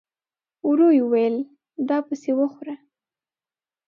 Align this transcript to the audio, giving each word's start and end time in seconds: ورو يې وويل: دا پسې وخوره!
ورو 0.67 0.87
يې 0.95 1.01
وويل: 1.05 1.35
دا 1.87 1.97
پسې 2.07 2.31
وخوره! 2.39 2.75